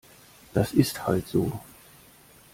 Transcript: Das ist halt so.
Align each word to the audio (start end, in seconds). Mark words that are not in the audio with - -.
Das 0.55 0.73
ist 0.73 1.05
halt 1.05 1.27
so. 1.27 1.59